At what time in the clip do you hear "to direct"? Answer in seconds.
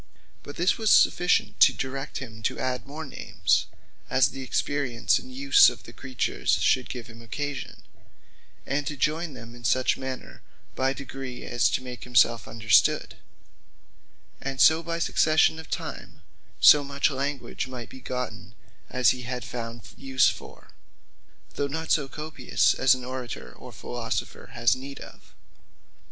1.59-2.17